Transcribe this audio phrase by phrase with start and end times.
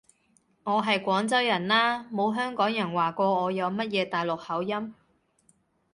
[0.63, 4.95] 我係廣州人啦，冇香港人話過我有乜嘢大陸口音